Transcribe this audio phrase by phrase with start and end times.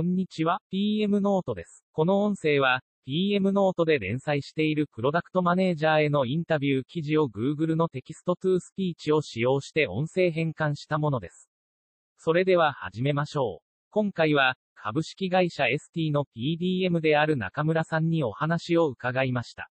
[0.00, 1.84] こんにちは、PM ノートです。
[1.92, 11.50] この音声は、PM ノートで連載しているプロダクトマネージャーへのインタビュー記事を Google の Text-to-Speech を使用して音声変換したものです。
[12.16, 13.64] それでは始めましょう。
[13.90, 19.68] 今回は、株式会社 ST の PDM である中村さんにお話を伺いました。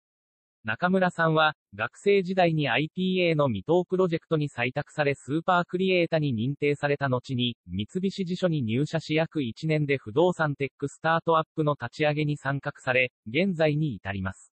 [0.65, 14.51] 中村さんは、学生時代に IPA の未踏プロジェクトに採択されスーパークリエイターに認定された後に、三菱地所に入社し約1年で不動産テックスタートアップの立ち上げに参画され、現在に至ります。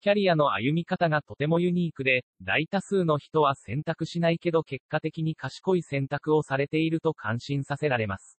[0.00, 8.38] キャリアの歩み方がとてもユニークで、大多数の人は選択しないけど結果的に賢い選択をされていると感心させられます。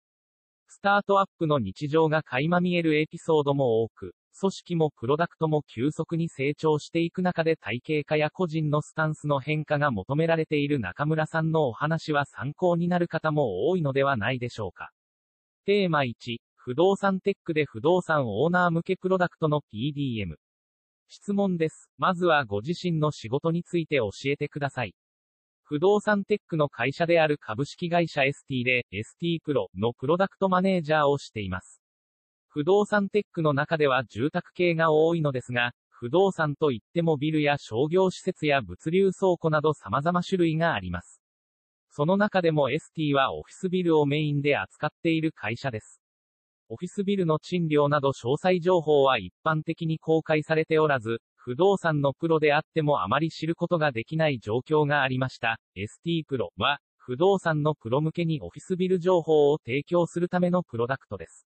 [0.68, 14.92] スタートアップの日常が垣間見えるエピソードも多く、組織もプロダクトも急速に成長していく中で体系化や個人のスタンスの変化が求められている中村さんのお話は参考になる方も多いのではないでしょうか。
[15.66, 20.36] テーマ1、不動産テックで不動産オーナー向けプロダクトの PDM。
[21.08, 21.90] 質問です。
[21.98, 24.96] まずはご自身の仕事について教えてください。
[25.64, 31.85] 不動産テックの会社である株式会社 ST で ST プロのプロダクトマネージャーをしています。
[32.56, 41.22] 不動産テックの中では住宅系が多いのですが、不動産といってもビルや商業施設や物流倉庫など様々種類があります。
[41.92, 46.00] その中でも ST はオフィスビルをメインで扱っている会社です。
[46.70, 55.60] オフィスビルの賃料など詳細情報は一般的に公開されておらず、不動産のプロであってもあまり知ることができない状況がありました。
[55.76, 61.46] ST プロは、不動産のプロ向けにオフィスビル情報を提供するためのプロダクトです。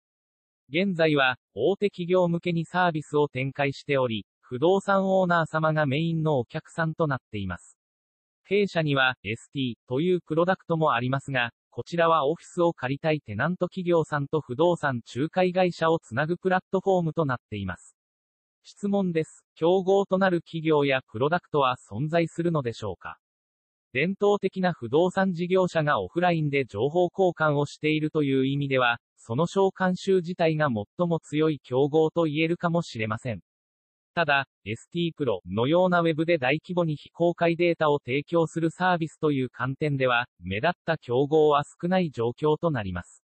[0.72, 7.76] 現在は、大手企業向けにサービスを展開しており、不動産オーナー様がメインのお客さんとなっています。
[8.44, 17.95] 弊社には、ST というプロダクトもありますが、こちらはオフィスを借りたいテナント企業さんと不動産仲介会社をつなぐプラットフォームとなっています。
[18.61, 19.44] 質問です。
[19.55, 23.17] 競合となる企業やプロダクトは存在するのでしょうか？
[23.92, 33.39] 伝統的な不動産事業者がオフラインで情報交換をしているという意味では、その召喚集自体が最も強い競合と言えるかもしれません。
[34.14, 43.23] ただ、ST プロのようなウェブで大規模に非公開データを提供するサービスという観点では、目立った競合は少ない状況となります。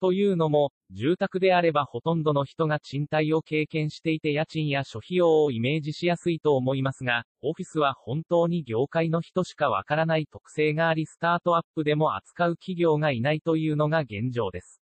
[0.00, 14.82] というのも、住宅であればほとんどの人が賃貸を経験していて家賃や諸費用をイメージしやすいと思いますが、オフィスは本当に業界の人しかわからない特性がありスタートアップでも扱う企業がいないというのが現状です。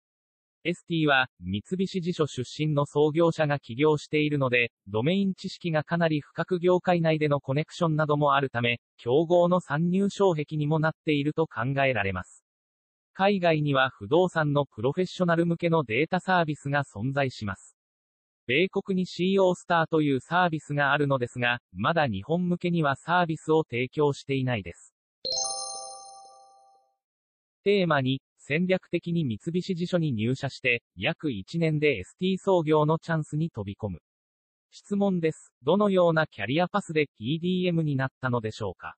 [0.65, 12.45] ST は、三菱地所出身の創業者が起業しているので、ドメイン知識がかなり深く業界内でのコネクションなどもあるため、競合の参入障壁にもなっていると考えられます。
[13.15, 17.77] 海外には不動産のプロフェッショナル向けのデータサービスが存在します。
[18.47, 24.95] 米国に CO スターというサービスがあるのですが、まだ日本向けにはサービスを提供していないです。
[27.63, 33.99] テーマに、戦略的に三菱地所に入社して、約1年で ST 創業のチャンスに飛び込む。
[34.71, 35.53] 質問です。
[35.61, 38.95] どのようなキャリアパスで PDM になったのでしょうか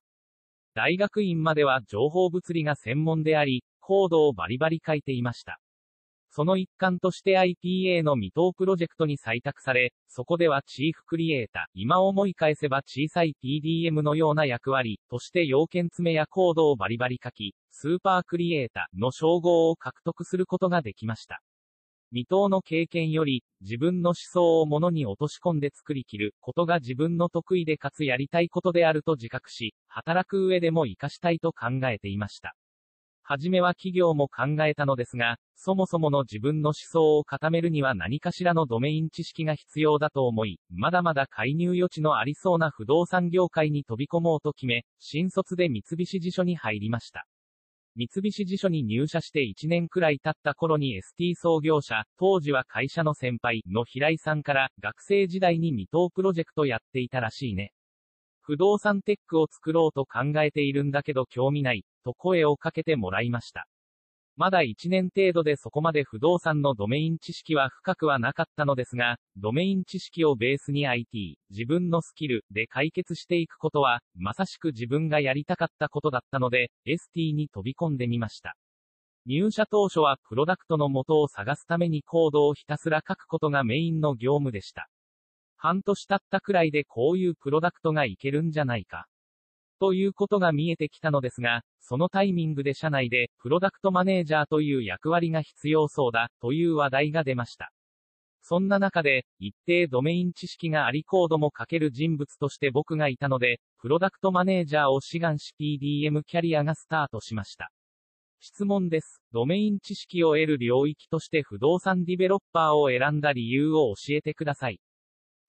[0.74, 5.60] 大学院までは情報物理が専門であり、コードをバリバリ書いていました。
[6.28, 21.40] その一環として IPA の未踏プロジェクトに採択され、そこではチーフクリエイター、今思い返せば小さい PDM のような役割、として要件詰めやコードをバリバリ書き、スーパークリエイターの称号を獲得することができました。
[22.10, 32.56] 未踏の経験より、自分の思想を物に落とし込んで作り切ることが自分の得意でかつやりたいことであると自覚し、働く上でも活かしたいと考えていました。
[33.28, 47.26] はじめは企業も考えたのですが、そもそもの自分の思想を固めるには何かしらのドメイン知識が必要だと思い、まだまだ介入余地のありそうな不動産業界に飛び込もうと決め、新卒で三菱地所に入りました。
[47.96, 57.72] 三菱地所に入社して1年くらい経った頃に ST 創業者、当時は会社の先輩の平井さんから、学生時代に未踏プロジェクトやっていたらしいね。
[58.46, 63.66] 不動産テックを作ろうと考えているんだけど興味ない、と声をかけてもらいました。
[64.36, 78.56] まだ1年程度でそこまで不動産のドメイン知識は深くはなかったのですが、ドメイン知識をベースに IT、自分のスキルで解決していくことは、まさしく自分がやりたかったことだったので、ST に飛び込んでみました。
[79.26, 84.88] 入社当初はプロダクトの元を探すためにコードをひたすら書くことがメインの業務でした。
[85.66, 89.08] 半年経ったくらいでこういうプロダクトがいけるんじゃないか。
[89.80, 97.72] ということが見えてきたのですが、そのタイミングで社内で、プロダクトマネージャーという役割が必要そうだ、という話題が出ました。
[98.42, 107.72] そんな中で、一定ドメイン知識がありコードも書ける人物として僕がいたので、プロダクトマネージャーを志願し PDM キャリアがスタートしました。
[108.38, 109.20] 質問です。
[109.32, 114.78] ドメイン知識を得る領域として不動産ディベロッパーを選んだ理由を教えてください。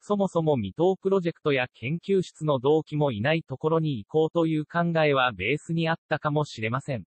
[0.01, 7.03] そもそも未踏プロジェクトや研究室の同期もいないところに行こうという考えはベースにあったかもしれません。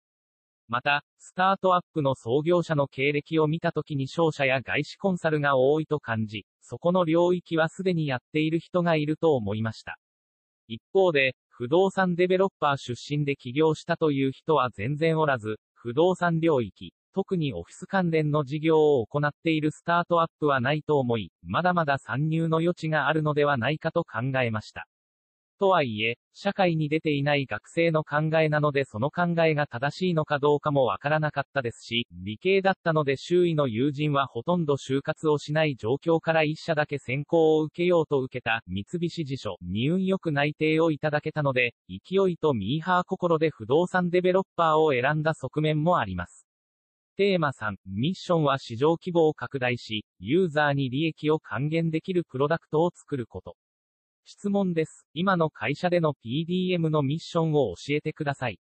[0.68, 9.98] また、スタートアップの創業者の経歴を見たときに商社や外資コンサルが多いと感じ、そこの領域はすでにやっている人がいると思いました。
[10.68, 24.88] 一方で、不動産デベロッパー出身で起業したという人は全然おらず、不動産領域、特にオフィス関連の事業を行っているスタートアップはないと思い、まだまだ参入の余地があるのではないかと考えました。
[25.60, 46.49] とはいえ、社会に出ていない学生の考えなのでその考えが正しいのかどうかもわからなかったですし、理系だったので周囲の友人はほとんど就活をしない状況から一社だけ選考を受けようと受けた三菱地所に運よく内定をいただけたので、勢いとミーハー心で不動産デベロッパーを選んだ側面もあります。
[47.20, 53.58] テーマ3、ミッションは市場規模を拡大し、ユーザーに利益を還元できるプロダクトを作ること。
[54.24, 55.06] 質問です。
[55.14, 58.58] 今の会社での PDM のミッションを教えてください。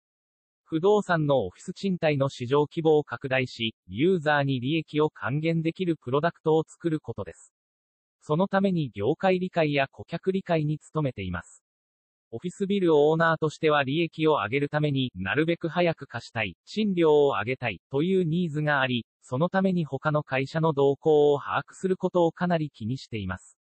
[0.64, 7.54] 不動産のオフィス賃貸の市場規模を拡大し、ユーザーに利益を還元できるプロダクトを作ることです。
[8.22, 11.65] そのために業界理解や顧客理解に努めています。
[12.36, 23.58] オフィスビルオーナーとしては利益を上げるためになるべく早く貸したい、賃料を上げたいというニーズがあり、そのために他の会社の動向を把握することをかなり気にしています。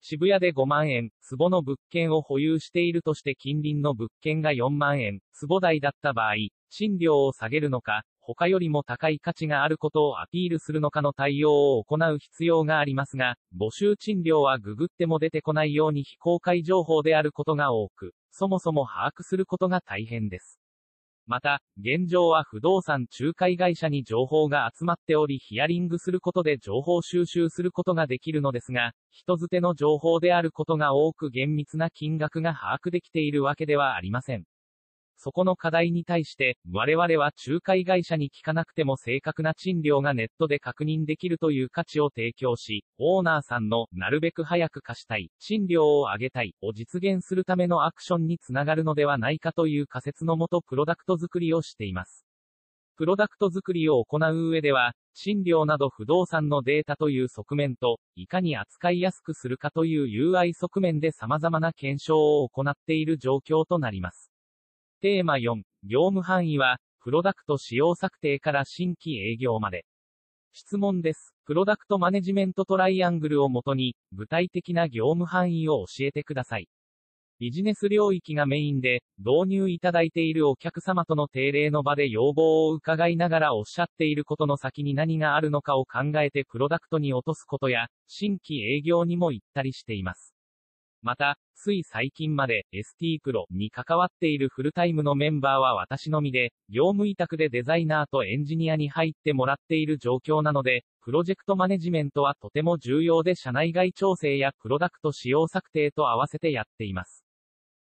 [0.00, 6.34] 渋谷で5万円、壺の物件を保有しているとして近隣の物件が4万円、壺代だった場合、
[6.68, 8.02] 賃料を下げるのか、
[8.34, 20.60] 他よりも高い価値があることをアピールするのかの対応を行う必要がありますが、募集賃料はググっても出てこないように非公開情報であることが多く、そもそも把握することが大変です。
[21.26, 34.44] また、現状は不動産仲介会社に情報が集まっておりヒアリングすることで情報収集することができるのですが、人づての情報であることが多く厳密な金額が把握できているわけではありません。
[35.22, 52.24] そこの課題に対して、我々は仲介会社に聞かなくても正確な賃料がネットで確認できるという価値を提供し、オーナーさんの、なるべく早く貸したい、賃料を上げたい、を実現するためのアクションにつながるのではないかという仮説のもとプロダクト作りをしています。
[52.96, 64.29] プロダクト作りを行う上では、賃料など不動産のデータという側面と、いかに扱いやすくするかという UI 側面で様々な検証を行っている状況となります。
[65.02, 69.86] テーマ4、業務範囲は、プロダクト使用策定から新規営業まで。
[70.52, 71.34] 質問です。
[71.46, 76.68] プロダクトマネジメントトライアングルをもとに、具体的な業務範囲を教えてください。
[77.38, 90.34] ビジネス領域がメインで、導入いただいているお客様との定例の場で要望を伺いながらおっしゃっていることの先に何があるのかを考えてプロダクトに落とすことや、新規営業にも行ったりしています。
[91.02, 107.24] また、つい最近まで ST プロに関わっているフルタイムのメンバーは私のみで、業務委託でデザイナーとエンジニアに入ってもらっている状況なので、プロジェクトマネジメントはとても重要で社内外調整やプロダクト使用策定と合わせてやっています。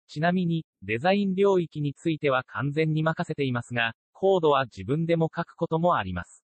[0.08, 6.44] ちなみに、デザイン領域については完全に任せていますが、コードは自分でも書くこともあります。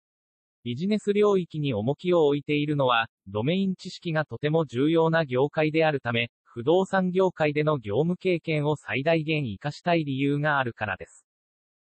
[0.63, 11.25] ビジネス領域に重きを置いているのは、ドメイン知識がとても重要な業界であるため、不動産業界での業務経験を最大限活かしたい理由があるからです。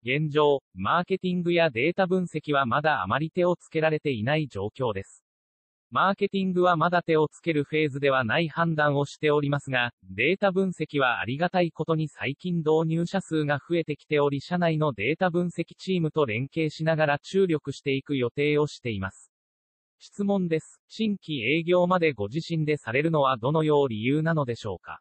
[0.02, 5.25] 現状、マーケティングやデータ分析はまだあまり手をつけられていない状況です。
[5.90, 19.33] マーケティングはまだ手をつけるフェーズではない判断をしておりますが、データ分析はありがたいことに最近導入者数が増えてきており社内のデータ分析チームと連携しながら注力していく予定をしています。
[20.02, 20.80] 質問です。
[20.88, 25.00] 新規営業までご自身でされるのはどのよう理由なのでしょうか？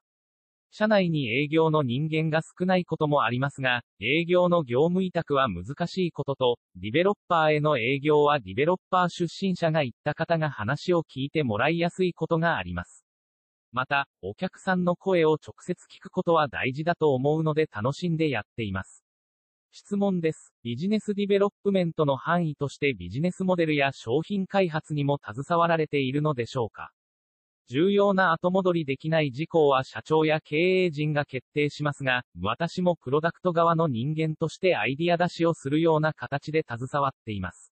[0.72, 13.06] 社内に営業の人間が少ないこともありますが、営業の業務委託は難しいことと、ディベロッパーへの営業はディベロッパー出身者が言った方が話を聞いてもらいやすいことがあります。
[13.72, 19.06] また、お客さんの声を直接聞くことは大事だと思うので楽しんでやっています。
[19.71, 20.51] 質問です。
[20.63, 26.91] Business Development の範囲としてビジネスモデルや商品開発にも携わられているのでしょうか？
[27.67, 37.71] 重要な後戻りできない事項は社長や経営陣が決定しますが、私もプロダクト側の人間としてアイディア出しをするような形で携わっています。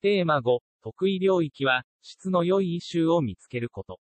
[0.00, 4.00] テーマ5、得意領域は、質の良いイシューを見つけること。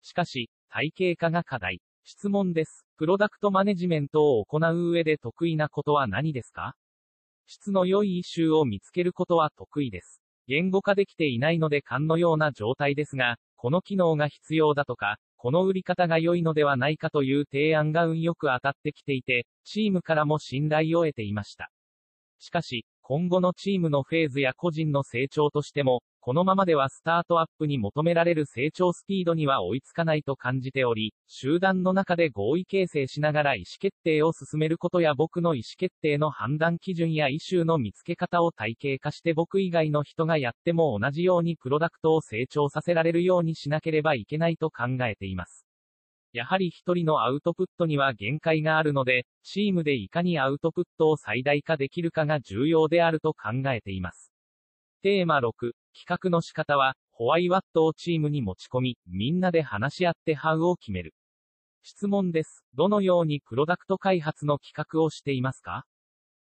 [0.00, 1.80] しかし、体系化が課題。
[2.04, 2.84] 質問です。
[2.98, 6.74] プロダクトマネジメントを行う上で得意なことは何ですか？
[7.46, 10.20] 質の良いイシューを見つけることは得意です。
[10.48, 21.70] 言語化できていないので勘のような状態ですが、この機能が必要だとか、この売り方が良いのではないかという提案が運よく当たってきていて、チームからも信頼を得ていました。
[22.40, 45.66] しかし、今後のチームのフェーズや個人の成長としても、このままではスタートアップに求められる成長スピードには追いつかないと感じており、集団の中で合意形成しながら意思決定を進めることや僕の意思決定の判断基準やイシューの見つけ方を体系化して僕以外の人がやっても同じようにプロダクトを成長させられるようにしなければいけないと考えています。
[46.32, 54.31] やはり一人のアウトプットには限界があるので、チームでいかにアウトプットを最大化できるかが重要であると考えています。
[55.02, 55.72] テーマ6、企
[56.06, 61.12] 画の仕方は、ホワイワットをチームに持ち込み、みんなで話し合ってハウを決める。
[61.82, 62.64] 質問です。
[62.74, 65.86] どのようにプロダクト開発の企画をしていますか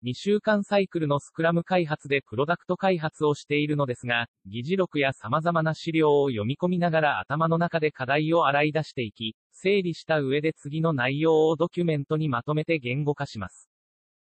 [0.05, 13.69] ?2 週間サイクルのスクラム開発でプロダクト開発をしているのですが、議事録や様々な資料を読み込みながら頭の中で課題を洗い出していき、整理した上で次の内容をドキュメントにまとめて言語化します。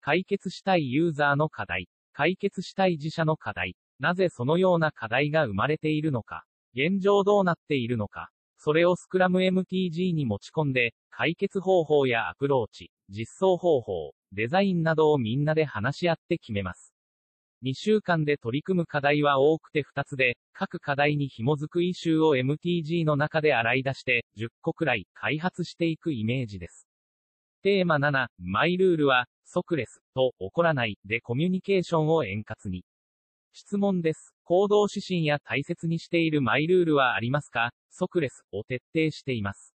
[0.01, 16.94] 解決したいユーザーの課題、解決したい自社の課題、なぜそのような課題が生まれているのか、現状どうなっているのか、それをスクラム MTG に持ち込んで、解決方法やアプローチ、実装方法、デザインなどをみんなで話し合って決めます。
[17.62, 26.88] 2週間で取り組む課題は多くて2つで、各課題に紐づくイシューを MTG の中で洗い出して、10個くらい開発していくイメージです。
[27.62, 32.86] テーマ7、マイルールは、即レスと怒らないでコミュニケーションを円滑に。
[33.51, 34.34] 質問です。
[34.44, 37.72] 行動指針や大切にしているマイルールはありますか？
[37.89, 39.74] 即レスを徹底しています。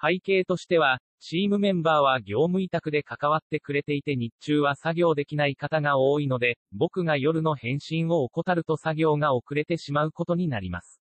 [0.00, 11.00] 背景としては、チームメンバーは業務委託で関わってくれていて日中は作業できない方が多いので、僕が夜の返信を怠ると作業が遅れてしまうことになります。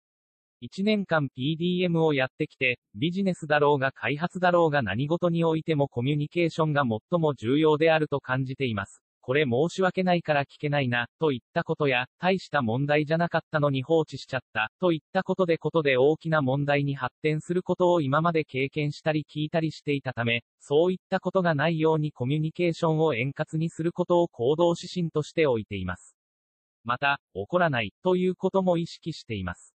[0.63, 9.03] 1年間 PDM をやってきて、ビジネスだろうが開発だろうが何事においてもコミュニケーションが最も重要であると感じています。
[9.27, 26.17] これ申し訳ないから聞けないな、といったことや、大した問題じゃなかったのに放置しちゃった、といったことでことで大きな問題に発展することを今まで経験したり聞いたりしていたため、そういったことがないようにコミュニケーションを円滑にすることを行動指針としておいています。
[26.85, 29.75] また、怒らない、ということも意識しています。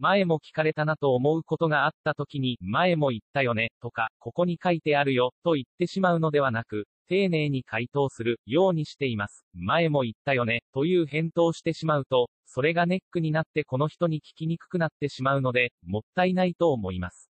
[0.00, 9.46] 前も聞かれたなと思うことがあった時に、前も言ったよね、とか、ここに書いてあるよ、と言ってしまうのではなく、丁寧に回答するようにしています。
[9.54, 17.30] 前も言ったよね、という返答してしまうと、それがネックになってこの人に聞きにくくなってしまうので、もったいないと思います。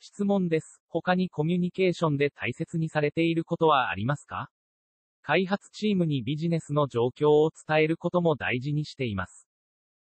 [0.00, 0.80] 質問です。
[0.88, 4.50] 他にコミュニケーションで大切にされていることはありますか？
[5.22, 9.48] 開発チームにビジネスの状況を伝えることも大事にしています。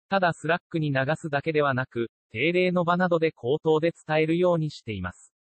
[0.09, 5.34] ただ Slack に流すだけではなく、定例の場などで口頭で伝えるようにしています。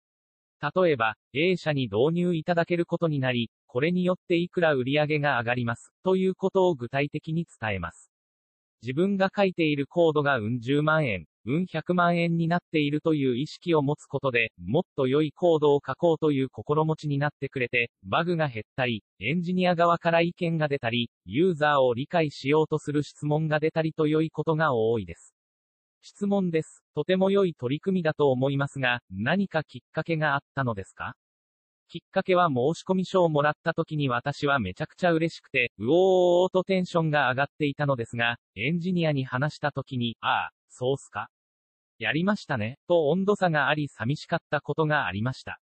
[0.61, 8.11] 例えば、A 社に導入いただけることになり、これによっていくら売上が上がります、ということを具体的に伝えます。
[8.83, 25.35] 自分が書いているコードがうん10万円、うん100万円になっているという意識を持つことで、もっと良いコードを書こうという心持ちになってくれて、バグが減ったり、エンジニア側から意見が出たり、ユーザーを理解しようとする質問が出たりと良いことが多いです。
[26.01, 26.83] 質問です。
[26.95, 31.15] とても良い取り組みだと思いますが、何かきっかけがあったのですか？
[31.87, 35.91] きっかけは申し込み書をもらった時に私はめちゃくちゃ嬉しくて、うおー
[36.45, 41.29] おーとテンションが上がっていたのですが、エンジニアに話した時に、ああ、そうすか
[41.99, 45.59] やりましたね、と温度差があり寂しかったことがありました。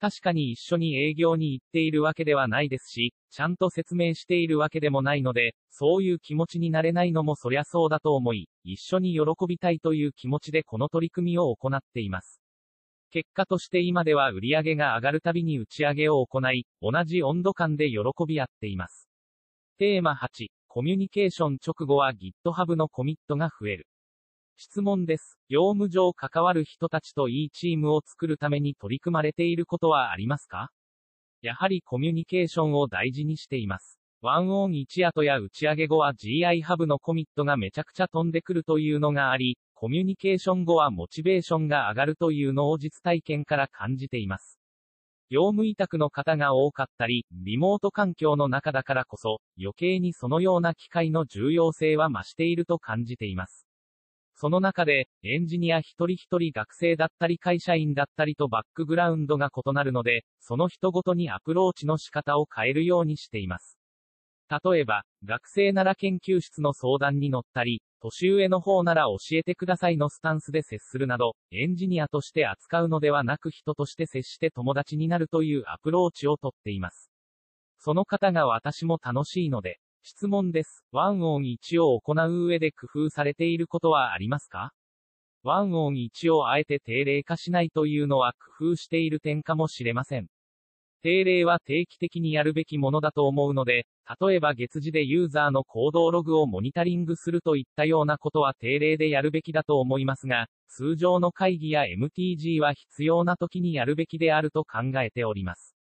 [0.00, 12.40] 確かに一緒に営業に行っているわけではないですし、ちゃんと説明しているわけでもないので、そういう気持ちになれないのもそりゃそうだと思い、一緒に喜びたいという気持ちでこの取り組みを行っています。
[13.10, 19.08] 結果として今では売上が上がるたびに打ち上げを行い、同じ温度感で喜び合っています。
[19.78, 23.88] テーマ8、コミュニケーション直後は GitHub のコミットが増える。
[24.60, 25.38] 質問です。
[25.48, 30.70] 業務上関わる人たちといいチームを作るために取り組まれていることはありますか？
[31.42, 34.00] やはりコミュニケーションを大事にしています。
[34.20, 44.58] ワンオン1後や打ち上げ後は GI ハブのコミットがめちゃくちゃ飛んでくるというのがあり、コミュニケーション後はモチベーションが上がるというのを実体験から感じています。
[45.30, 53.67] 業務委託の方が多かったり、リモート環境の中だからこそ、余計にそのような機会の重要性は増していると感じています。
[54.40, 63.80] その中で、エンジニア一人一人学生だったり会社員だったりとバックグラウンドが異なるので、その人ごとにアプローチの仕方を変えるようにしています。
[64.48, 77.10] 例えば、学生なら研究室の相談に乗ったり、年上の方なら教えてくださいのスタンスで接するなど、エンジニアとして扱うのではなく人として接して友達になるというアプローチをとっています。
[77.80, 80.84] その方が私も楽しいので、質問です。
[80.92, 84.72] ワンオン1を行う上で工夫されていることはありますか？
[85.42, 90.26] ワンオン1をあえて定例化しないというのは工夫している点かもしれません。
[91.02, 93.86] 定例は定期的にやるべきものだと思うので、
[94.20, 105.76] 例えば月次でユーザーの行動ログをモニタリングするといったようなことは定例でやるべきだと思いますが、通常の会議や MTG は必要な時にやるべきであると考えております。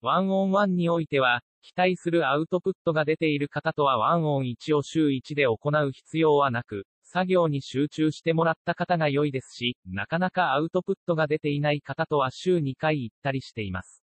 [0.00, 14.04] ワンオンワンにおいては、期待するアウトプットが出ている方とはワンオン1を週1で行う必要はなく、作業に集中してもらった方が良いですし、なかなかアウトプットが出ていない方とは週2回行ったりしています。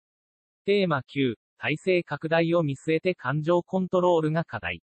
[0.66, 4.82] テーマ9、体制拡大を見据えて感情コントロールが課題。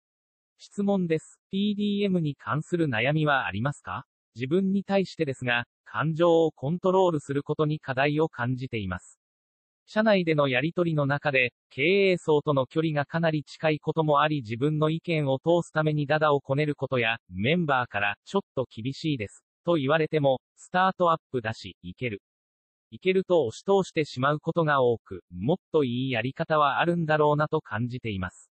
[0.58, 1.38] 質問です。
[1.52, 4.04] PDM に関する悩みはありますか？
[4.34, 9.18] 自分に対してですが、感情をコントロールすることに課題を感じています。
[9.90, 19.42] 社内でのやりとりの中で、経営層との距離がかなり近いこともあり自分の意見を通すためにダダをこねることや、メンバーから、ちょっと厳しいです。
[19.64, 22.21] と言われても、スタートアップだし、いける。
[22.90, 28.50] いけると押し通してしまうことが多く、もっといいやり方はあるんだろうなと感じています。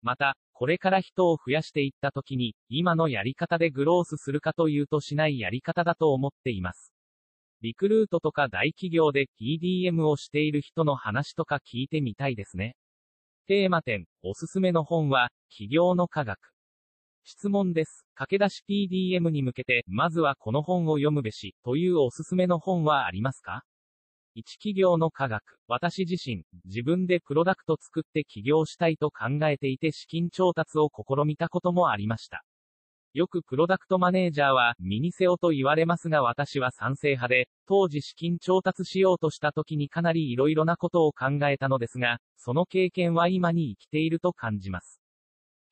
[0.00, 6.91] また、これから人を増やしていった時に、今のやり方でグロースするかというとしないやり方だと思っています。
[7.62, 12.74] リクルートとか大企業で PDM をしている人の話とか聞いてみたいですね。
[13.46, 16.38] テーマ点、おすすめの本は、企業の科学。
[17.22, 18.04] 質問です。
[18.16, 23.62] 駆け出し PDM に向けて、まずはこの本を読むべし、というおすすめの本はありますか？
[24.34, 25.42] 一企業の科学。
[25.68, 32.44] 私自身、自分でプロダクト作って起業したいと考えていて資金調達を試みたこともありました。
[33.14, 44.98] よくプロダクトマネージャーはミニセオと言われますが私は賛成派で、当時資金調達しようとした時にかなり色々なことを考えたのですが、その経験は今に生きていると感じます。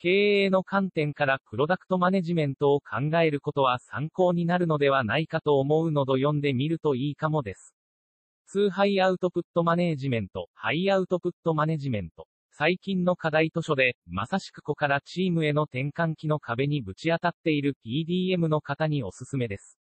[0.00, 7.74] 経営の観点からプロダクトマネジメントを考えることは参考になるのではないかと思うのど読んでみるといいかもです。
[8.46, 12.26] 通ハイアウトプットマネジメント、ハイアウトプットマネジメント。
[12.52, 19.78] 最近の課題図書で、まさしく子からチームへの転換期の壁にぶち当たっている PDM の方におすすめです。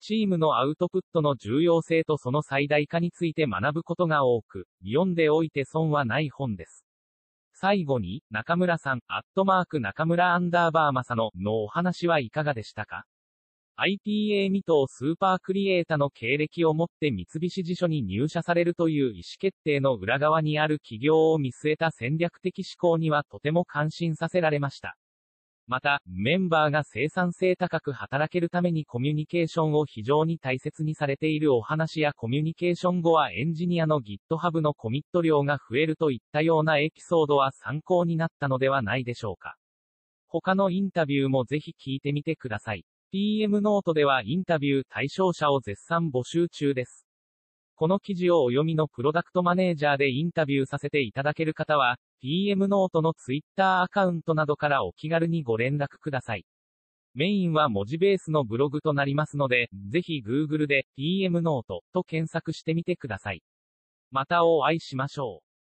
[0.00, 6.84] チームのアウトプットの重要性とその最大化について学ぶことが多く、読んでおいて損はない本です。
[7.54, 13.04] 最後に、中村さん、アットマーク中村アンダーバーマサの、のお話はいかがでしたか？
[13.78, 24.96] IPA 未踏スーパークリエイタの経歴を持って三菱地所に入社されるという意思決定の裏側にある企業を見据えた戦略的思考にはとても感心させられました。
[25.68, 39.56] また、メンバーが生産性高く働けるためにコミュニケーションを非常に大切にされているお話やコミュニケーション後はエンジニアの GitHub のコミット量が増えるといったようなエピソードは参考になったのではないでしょうか。
[40.26, 42.84] 他のインタビューもぜひ聞いてみてください。
[43.14, 47.06] PM ノートではインタビュー対象者を絶賛募集中です。
[47.74, 56.46] この記事をお読みのプロダクトマネージャーでインタビューさせていただける方は、PM ノートのツイッターアカウントなどからお気軽にご連絡ください。
[57.12, 63.42] メインは文字ベースのブログとなりますので、ぜひ Google で PM ノートと検索してみてください。
[64.10, 65.51] またお会いしましょう。